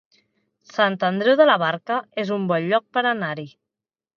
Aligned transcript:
Sant 0.77 0.95
Andreu 1.09 1.37
de 1.41 1.47
la 1.49 1.57
Barca 1.65 1.99
es 2.25 2.35
un 2.39 2.49
bon 2.53 2.67
lloc 2.73 2.89
per 2.99 3.05
anar-hi 3.13 3.47